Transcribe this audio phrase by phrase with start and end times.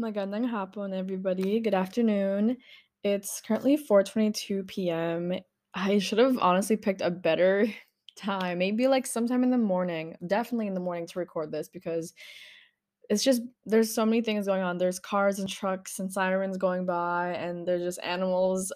[0.00, 1.60] Magandang hapon, everybody.
[1.60, 2.56] Good afternoon.
[3.04, 5.34] It's currently 4:22 PM.
[5.74, 7.66] I should have honestly picked a better
[8.16, 12.14] time, maybe like sometime in the morning, definitely in the morning to record this because
[13.10, 14.78] it's just there's so many things going on.
[14.78, 18.72] There's cars and trucks and sirens going by, and there's just animals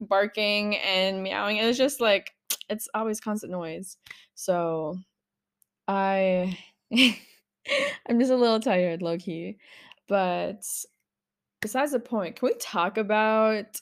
[0.00, 1.58] barking and meowing.
[1.58, 2.32] It's just like
[2.70, 3.98] it's always constant noise.
[4.34, 4.96] So
[5.86, 6.58] I
[8.08, 9.58] I'm just a little tired, low key.
[10.08, 10.64] But
[11.60, 13.80] besides the point, can we talk about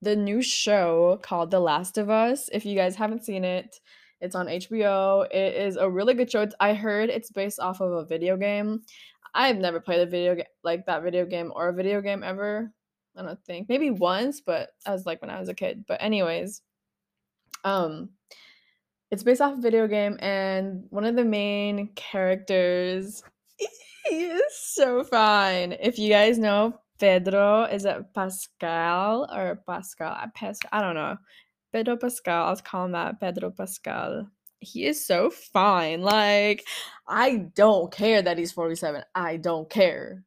[0.00, 2.48] the new show called The Last of Us?
[2.52, 3.80] If you guys haven't seen it,
[4.20, 5.26] it's on HBO.
[5.30, 6.48] It is a really good show.
[6.60, 8.82] I heard it's based off of a video game.
[9.34, 12.72] I've never played a video game like that video game or a video game ever.
[13.16, 13.68] I don't think.
[13.68, 15.84] Maybe once, but as like when I was a kid.
[15.86, 16.62] But anyways,
[17.64, 18.10] um
[19.10, 23.22] it's based off a video game and one of the main characters
[24.08, 25.72] he is so fine.
[25.72, 30.16] If you guys know Pedro, is it Pascal or Pascal?
[30.34, 31.16] Pascal, I don't know.
[31.72, 33.20] Pedro Pascal, I'll call him that.
[33.20, 34.28] Pedro Pascal.
[34.60, 36.02] He is so fine.
[36.02, 36.64] Like,
[37.06, 39.02] I don't care that he's 47.
[39.14, 40.24] I don't care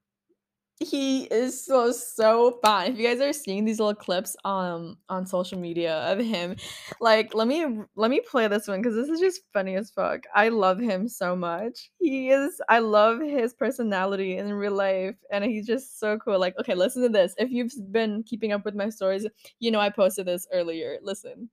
[0.80, 2.92] he is so so fun.
[2.92, 6.56] If you guys are seeing these little clips um on social media of him,
[7.00, 10.22] like let me let me play this one because this is just funny as fuck.
[10.36, 11.89] I love him so much.
[12.00, 16.39] He is I love his personality in real life and he's just so cool.
[16.39, 17.34] Like, okay, listen to this.
[17.38, 19.25] If you've been keeping up with my stories,
[19.59, 20.97] you know I posted this earlier.
[21.02, 21.50] Listen.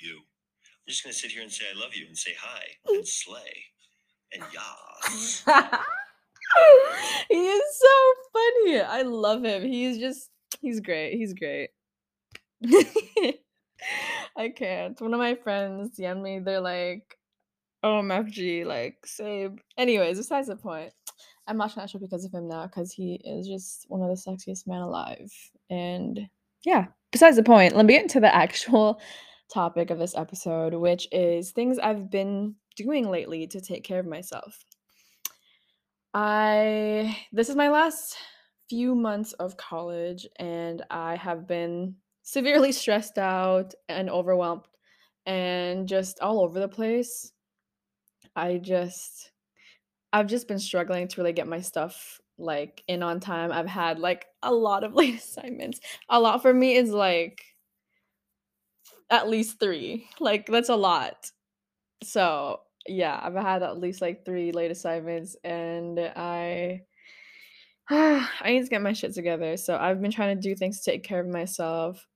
[0.00, 0.16] You.
[0.16, 3.66] I'm just gonna sit here and say I love you and say hi and slay
[4.32, 5.44] and yas.
[7.28, 8.80] he is so funny.
[8.80, 9.62] I love him.
[9.62, 11.16] He's just he's great.
[11.16, 11.70] He's great.
[14.36, 15.00] I can't.
[15.00, 17.16] One of my friends DM me, they're like,
[17.84, 19.52] OMFG, like save.
[19.78, 20.92] Anyways, besides the point.
[21.48, 24.30] I'm watching that show because of him now, because he is just one of the
[24.30, 25.30] sexiest men alive.
[25.70, 26.28] And
[26.64, 29.00] yeah, besides the point, let me get into the actual
[29.52, 34.06] topic of this episode, which is things I've been doing lately to take care of
[34.06, 34.58] myself.
[36.18, 38.16] I this is my last
[38.70, 44.62] few months of college and I have been severely stressed out and overwhelmed
[45.26, 47.32] and just all over the place.
[48.34, 49.32] I just
[50.12, 53.52] I've just been struggling to really get my stuff like in on time.
[53.52, 55.80] I've had like a lot of late assignments.
[56.08, 57.42] A lot for me is like
[59.10, 60.08] at least 3.
[60.20, 61.30] Like that's a lot.
[62.02, 66.82] So, yeah, I've had at least like three late assignments and I
[67.90, 69.56] I need to get my shit together.
[69.56, 72.06] So I've been trying to do things to take care of myself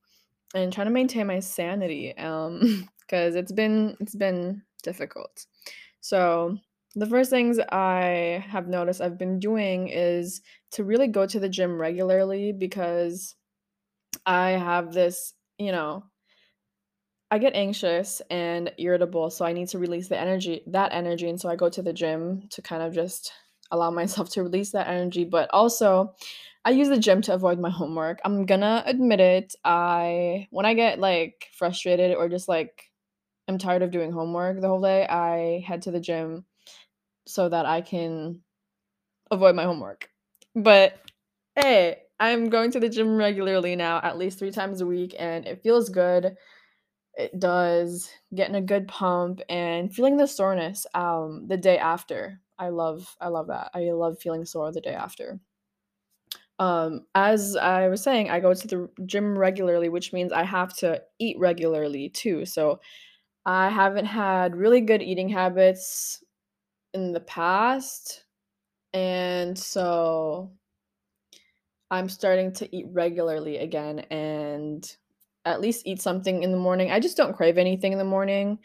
[0.55, 5.47] and trying to maintain my sanity um because it's been it's been difficult.
[6.01, 6.59] So
[6.97, 10.41] the first things I have noticed I've been doing is
[10.73, 13.37] to really go to the gym regularly because
[14.27, 16.05] I have this, you know,
[17.31, 21.41] I get anxious and irritable, so I need to release the energy that energy, and
[21.41, 23.33] so I go to the gym to kind of just
[23.71, 26.15] allow myself to release that energy, but also
[26.65, 28.21] I use the gym to avoid my homework.
[28.25, 29.55] I'm gonna admit it.
[29.65, 32.91] I when I get like frustrated or just like
[33.49, 36.45] I'm tired of doing homework the whole day, I head to the gym
[37.27, 38.43] so that I can
[39.31, 40.11] avoid my homework.
[40.55, 40.99] But
[41.57, 45.47] hey, I'm going to the gym regularly now, at least 3 times a week and
[45.47, 46.37] it feels good
[47.21, 52.41] it does getting a good pump and feeling the soreness um the day after.
[52.59, 53.71] I love i love that.
[53.75, 55.41] I love feeling sore the day after.
[56.59, 60.77] Um as i was saying i go to the gym regularly which means i have
[60.79, 62.45] to eat regularly too.
[62.45, 62.81] So
[63.47, 66.23] i haven't had really good eating habits
[66.95, 68.25] in the past
[68.95, 70.53] and so
[71.91, 74.97] i'm starting to eat regularly again and
[75.51, 76.91] at least eat something in the morning.
[76.91, 78.59] I just don't crave anything in the morning.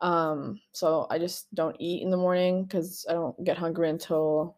[0.00, 4.56] Um, so I just don't eat in the morning because I don't get hungry until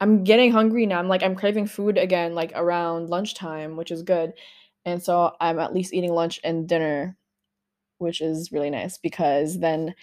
[0.00, 0.98] I'm getting hungry now.
[0.98, 4.32] I'm like I'm craving food again, like around lunchtime, which is good.
[4.84, 7.16] And so I'm at least eating lunch and dinner,
[7.98, 9.94] which is really nice because then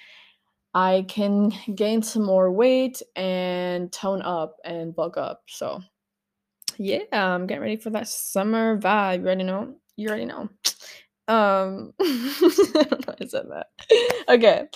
[0.73, 5.43] I can gain some more weight and tone up and bulk up.
[5.47, 5.81] So
[6.77, 9.19] yeah, I'm getting ready for that summer vibe.
[9.19, 9.75] You already know.
[9.97, 10.49] You already know.
[11.29, 13.67] Um, I said that.
[14.27, 14.67] Okay.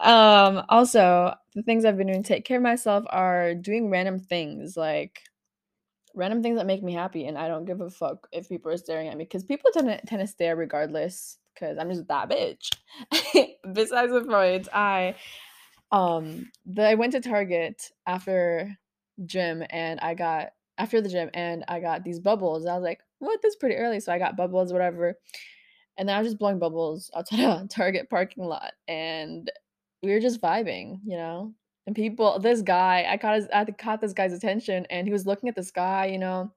[0.00, 4.18] Um, also, the things I've been doing to take care of myself are doing random
[4.18, 5.22] things, like
[6.14, 8.76] random things that make me happy, and I don't give a fuck if people are
[8.76, 11.38] staring at me because people tend to tend to stare regardless.
[11.54, 12.70] Because I'm just that bitch.
[13.72, 15.14] Besides the point, I
[15.92, 18.76] um, the, I went to Target after
[19.26, 22.66] gym and I got after the gym and I got these bubbles.
[22.66, 23.40] I was like, "What?
[23.42, 25.16] That's pretty early." So I got bubbles, whatever.
[25.98, 29.50] And then I was just blowing bubbles outside a Target parking lot, and
[30.02, 31.54] we were just vibing, you know?
[31.86, 35.26] And people this guy, I caught his I caught this guy's attention, and he was
[35.26, 36.52] looking at the sky, you know?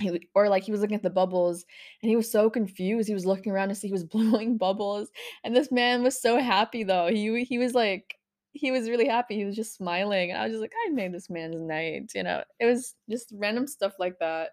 [0.00, 1.64] He or, like, he was looking at the bubbles,
[2.02, 3.08] and he was so confused.
[3.08, 5.10] He was looking around to see he was blowing bubbles,
[5.44, 7.08] and this man was so happy, though.
[7.08, 8.16] He he was, like
[8.52, 9.36] he was really happy.
[9.36, 12.22] He was just smiling, and I was just like, "I made this man's night," you
[12.22, 12.42] know?
[12.60, 14.50] It was just random stuff like that.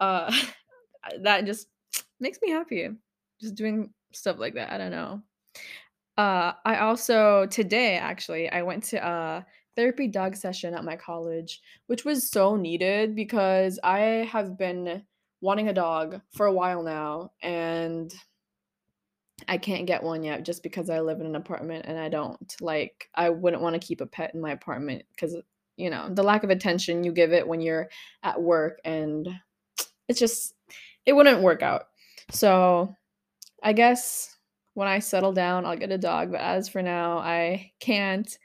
[0.00, 0.32] Uh,
[1.22, 1.68] that just
[2.20, 2.90] makes me happy.
[3.40, 5.22] Just doing stuff like that, I don't know.
[6.16, 9.46] Uh, I also today, actually, I went to a
[9.76, 15.04] therapy dog session at my college, which was so needed because I have been
[15.40, 18.12] wanting a dog for a while now, and
[19.46, 22.56] I can't get one yet just because I live in an apartment and I don't.
[22.60, 25.36] Like, I wouldn't wanna keep a pet in my apartment cuz
[25.76, 27.88] you know, the lack of attention you give it when you're
[28.24, 29.28] at work, and
[30.08, 30.54] it's just
[31.06, 31.84] it wouldn't work out.
[32.32, 32.96] So,
[33.62, 34.36] I guess
[34.74, 38.38] when I settle down, I'll get a dog, but as for now, I can't.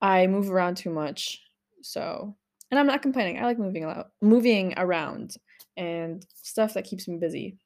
[0.00, 1.42] I move around too much,
[1.82, 2.36] so
[2.70, 3.38] and I'm not complaining.
[3.38, 5.36] I like moving a lot moving around
[5.76, 7.58] and stuff that keeps me busy.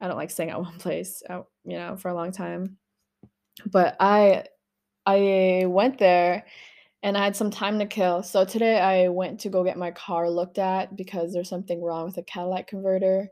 [0.00, 2.78] I don't like staying at one place out, you know, for a long time.
[3.66, 4.44] But I
[5.06, 6.46] I went there
[7.02, 8.22] and I had some time to kill.
[8.22, 12.06] So today I went to go get my car looked at because there's something wrong
[12.06, 13.28] with the catalytic converter.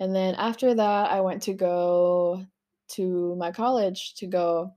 [0.00, 2.44] And then after that, I went to go
[2.92, 4.72] to my college to go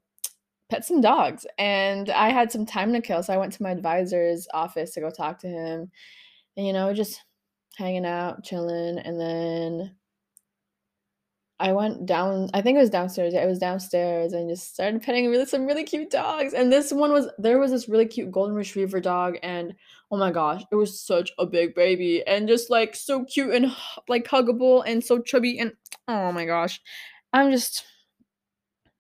[0.69, 1.47] pet some dogs.
[1.57, 5.01] And I had some time to kill, so I went to my advisor's office to
[5.01, 5.89] go talk to him.
[6.57, 7.21] And, you know, just
[7.77, 9.95] hanging out, chilling, and then
[11.59, 15.01] I went down I think it was downstairs, yeah, it was downstairs and just started
[15.01, 18.31] petting really some really cute dogs, and this one was there was this really cute
[18.31, 19.73] golden retriever dog, and
[20.11, 23.73] oh my gosh, it was such a big baby and just, like, so cute and
[24.07, 25.73] like, huggable and so chubby and
[26.07, 26.81] oh my gosh.
[27.31, 27.85] I'm just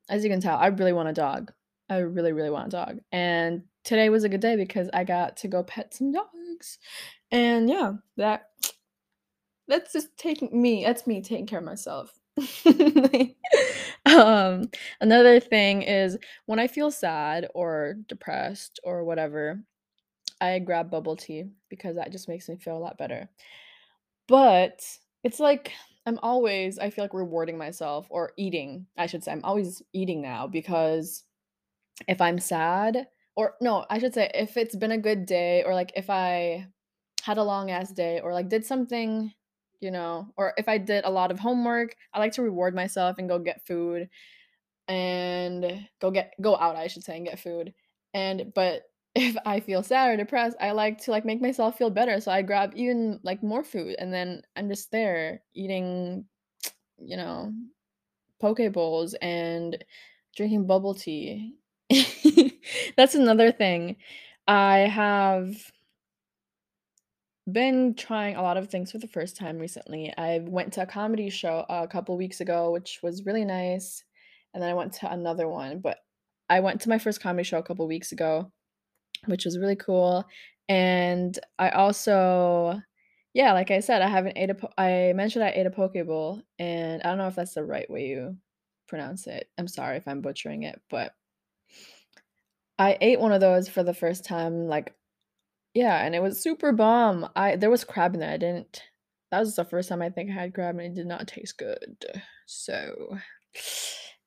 [0.09, 1.51] as you can tell, I really want a dog.
[1.89, 5.37] I really, really want a dog, and today was a good day because I got
[5.37, 6.79] to go pet some dogs.
[7.31, 8.49] And yeah, that
[9.67, 12.13] that's just taking me that's me taking care of myself.
[14.05, 14.69] Um,
[14.99, 19.61] another thing is when I feel sad or depressed or whatever,
[20.41, 23.29] I grab bubble tea because that just makes me feel a lot better.
[24.27, 24.81] But
[25.23, 25.71] it's like
[26.05, 29.31] I'm always I feel like rewarding myself or eating, I should say.
[29.31, 31.23] I'm always eating now because
[32.07, 35.73] if I'm sad or no, I should say if it's been a good day or,
[35.73, 36.67] like, if I
[37.23, 39.33] had a long ass day or, like, did something,
[39.83, 43.17] you know, or if I did a lot of homework, I like to reward myself
[43.19, 44.09] and go get food
[44.87, 47.73] and go get go out, I should say, and get food.
[48.13, 48.83] And but
[49.15, 52.31] if I feel sad or depressed, I like to, like, make myself feel better, so
[52.31, 56.25] I grab even, like, more food, and then I'm just there eating,
[56.99, 57.53] you know,
[58.41, 59.83] poke bowls and
[60.35, 61.55] drinking bubble tea.
[62.97, 63.97] That's another thing.
[64.47, 65.72] I have
[67.51, 70.13] been trying a lot of things for the first time recently.
[70.17, 74.03] I went to a comedy show a couple weeks ago, which was really nice,
[74.53, 75.99] and then I went to another one, but
[76.49, 78.51] I went to my first comedy show a couple weeks ago,
[79.25, 80.25] which was really cool,
[80.69, 82.81] and I also
[83.33, 85.93] yeah, like I said, I haven't ate a po I mentioned I ate a poke
[86.05, 88.37] bowl, and I don't know if that's the right way you
[88.87, 89.49] pronounce it.
[89.57, 91.13] I'm sorry if I'm butchering it, but
[92.77, 94.95] I ate one of those for the first time, like
[95.73, 97.29] yeah, and it was super bomb.
[97.35, 98.83] I there was crab in there, I didn't
[99.31, 101.57] that was the first time I think I had crab, and it did not taste
[101.57, 102.05] good.
[102.45, 103.17] So,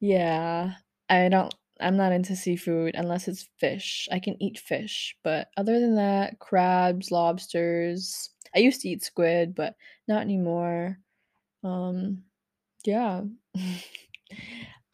[0.00, 0.72] yeah,
[1.08, 4.08] I don't I'm not into seafood unless it's fish.
[4.10, 9.54] I can eat fish, but other than that, crabs, lobsters I used to eat squid,
[9.54, 9.74] but
[10.08, 10.98] not anymore.
[11.64, 12.24] Um,
[12.86, 13.22] yeah.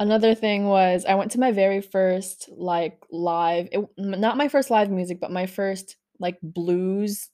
[0.00, 4.70] Another thing was I went to my very first, like, live it not my first
[4.70, 7.30] live music, but my first, like, blues,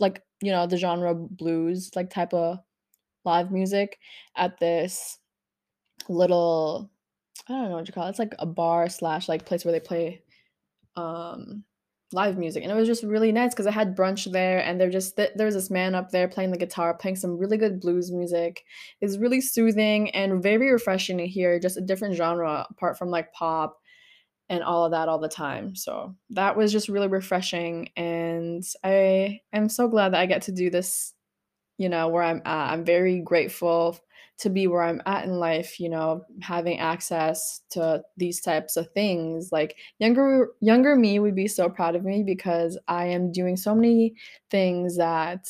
[0.00, 2.58] like, you know, the genre blues, like, type of
[3.26, 3.98] live music
[4.36, 5.18] at this
[6.08, 6.90] little
[7.48, 9.72] I don't know what you call it, it's like a bar slash, like, place where
[9.72, 10.22] they play,
[10.96, 11.64] um,
[12.12, 14.90] live music, and it was just really nice because I had brunch there, and there
[14.90, 17.80] just th there was this man up there playing the guitar, playing some really good
[17.80, 18.64] blues music.
[19.02, 23.32] It's really soothing and very refreshing to hear just a different genre apart from, like,
[23.34, 23.78] pop
[24.48, 29.40] and all of that all the time, so that was just really refreshing, and I
[29.52, 31.14] am so glad that I get to do this,
[31.78, 32.72] you know, where I'm at.
[32.72, 33.98] I'm very grateful
[34.38, 38.90] to be where I'm at in life, you know, having access to these types of
[38.92, 43.56] things, like, younger younger me would be so proud of me because I am doing
[43.56, 44.14] so many
[44.50, 45.48] things that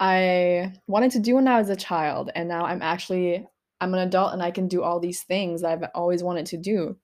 [0.00, 3.46] I wanted to do when I was a child, and now I'm actually
[3.80, 6.56] I'm an adult and I can do all these things that I've always wanted to
[6.58, 6.96] do.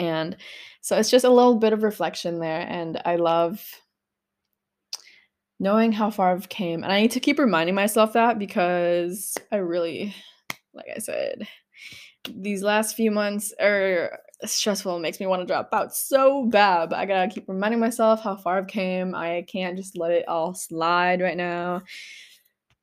[0.00, 0.36] And
[0.80, 3.62] so it's just a little bit of reflection there and I love
[5.58, 6.82] knowing how far I've came.
[6.82, 10.14] And I need to keep reminding myself that because I really
[10.72, 11.46] like I said
[12.34, 16.90] these last few months are stressful and makes me want to drop out so bad.
[16.90, 19.14] But I gotta keep reminding myself how far I've came.
[19.14, 21.82] I can't just let it all slide right now.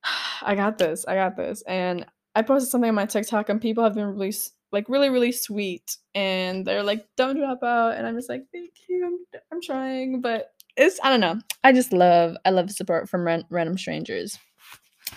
[0.41, 1.05] I got this.
[1.07, 1.63] I got this.
[1.67, 2.05] And
[2.35, 4.33] I posted something on my TikTok and people have been really
[4.71, 8.71] like really really sweet and they're like don't drop out and I'm just like thank
[8.89, 9.05] you.
[9.05, 11.39] I'm, I'm trying, but it's I don't know.
[11.63, 14.37] I just love I love support from ran- random strangers.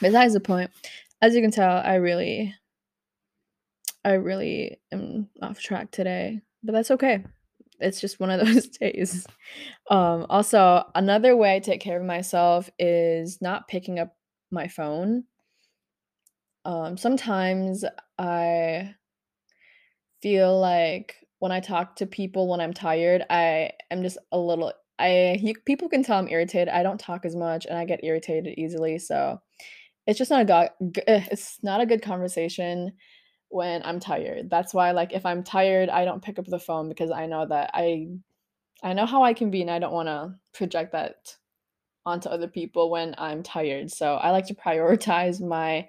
[0.00, 0.70] Besides the point,
[1.20, 2.54] as you can tell, I really
[4.04, 7.24] I really am off track today, but that's okay.
[7.80, 9.26] It's just one of those days.
[9.90, 14.16] Um, also, another way I take care of myself is not picking up
[14.50, 15.24] my phone.
[16.64, 17.84] Um, sometimes
[18.18, 18.94] I
[20.22, 24.72] feel like when I talk to people when I'm tired, I am just a little
[24.98, 26.68] I you, people can tell I'm irritated.
[26.68, 29.40] I don't talk as much and I get irritated easily, so
[30.06, 30.68] it's just not a go-
[31.06, 32.92] eh, it's not a good conversation
[33.48, 34.50] when I'm tired.
[34.50, 37.46] That's why like if I'm tired, I don't pick up the phone because I know
[37.46, 38.08] that I
[38.82, 41.36] I know how I can be and I don't want to project that
[42.06, 43.90] onto other people when I'm tired.
[43.90, 45.88] So I like to prioritize my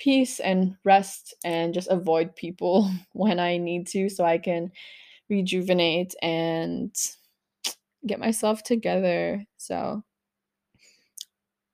[0.00, 4.72] peace and rest and just avoid people when I need to so I can
[5.28, 6.94] rejuvenate and
[8.06, 9.44] get myself together.
[9.58, 10.02] So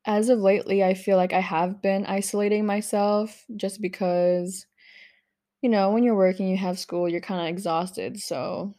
[0.05, 4.67] as of lately, I feel like I have been isolating myself just because
[5.63, 8.21] you know, when you're working, you have school, you're kind of exhausted.
[8.21, 8.75] So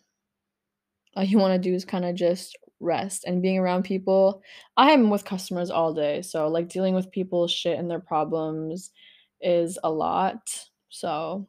[1.15, 4.41] all you want to do is kind of just rest and being around people.
[4.77, 6.21] I am with customers all day.
[6.21, 8.91] So like dealing with people's shit and their problems
[9.41, 10.49] is a lot.
[10.89, 11.47] So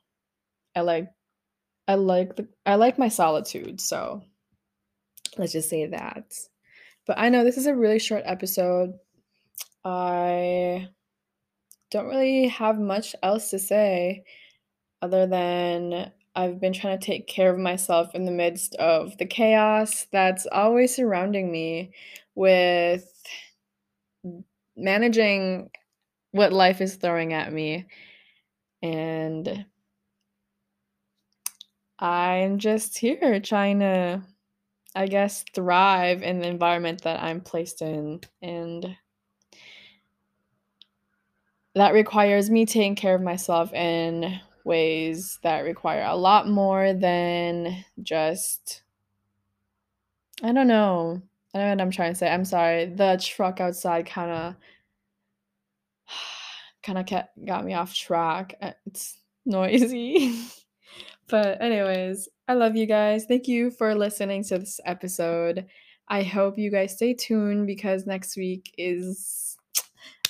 [0.77, 1.09] I like
[1.87, 3.81] I like the I like my solitude.
[3.81, 4.23] So
[5.37, 6.35] let's just say that.
[7.07, 8.93] But I know this is a really short episode.
[9.85, 10.89] I
[11.91, 14.25] don't really have much else to say
[15.01, 19.27] other than I've been trying to take care of myself in the midst of the
[19.27, 21.93] chaos that's always surrounding me
[22.35, 23.11] with
[24.77, 25.71] managing
[26.33, 27.87] what life is throwing at me.
[28.83, 29.67] And
[31.99, 34.23] I'm just here trying to,
[34.95, 38.21] I guess, thrive in the environment that I'm placed in.
[38.41, 38.97] And
[41.75, 47.85] that requires me taking care of myself in ways that require a lot more than
[48.03, 48.83] just
[50.43, 51.21] I don't know.
[51.53, 52.29] I don't know what I'm trying to say.
[52.29, 52.87] I'm sorry.
[52.87, 54.55] The truck outside kind of
[56.89, 58.55] kind of kept got me off track.
[58.63, 60.35] Uh, it's noisy.
[61.29, 63.27] but anyways, I love you guys.
[63.27, 65.67] Thank you for listening to this episode.
[66.09, 69.59] I hope you guys stay tuned because next week is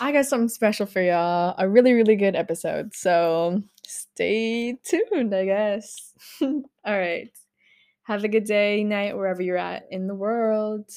[0.01, 1.55] I got something special for y'all.
[1.59, 2.93] A really, really good episode.
[2.93, 6.13] So stay tuned, I guess.
[6.43, 7.31] All right.
[8.03, 10.91] Have a good day, night, wherever you're at in the world.